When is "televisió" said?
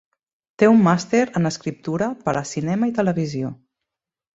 3.01-3.57